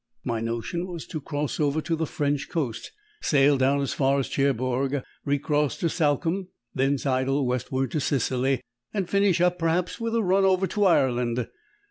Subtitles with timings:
[0.23, 4.25] My notion was to cross over to the French coast, sail down as far as
[4.29, 8.61] Cherbourg, recross to Salcombe, and thence idle westward to Scilly,
[8.95, 11.47] and finish up, perhaps, with a run over to Ireland.